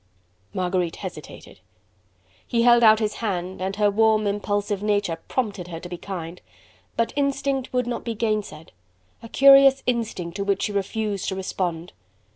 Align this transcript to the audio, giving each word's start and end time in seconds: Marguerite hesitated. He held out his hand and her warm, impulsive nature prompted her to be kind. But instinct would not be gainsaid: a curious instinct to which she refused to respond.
Marguerite 0.51 0.95
hesitated. 0.95 1.59
He 2.47 2.63
held 2.63 2.81
out 2.83 2.97
his 2.97 3.17
hand 3.17 3.61
and 3.61 3.75
her 3.75 3.91
warm, 3.91 4.25
impulsive 4.25 4.81
nature 4.81 5.17
prompted 5.27 5.67
her 5.67 5.79
to 5.79 5.87
be 5.87 5.99
kind. 5.99 6.41
But 6.97 7.13
instinct 7.15 7.71
would 7.71 7.85
not 7.85 8.03
be 8.03 8.15
gainsaid: 8.15 8.71
a 9.21 9.29
curious 9.29 9.83
instinct 9.85 10.37
to 10.37 10.43
which 10.43 10.63
she 10.63 10.71
refused 10.71 11.29
to 11.29 11.35
respond. 11.35 11.93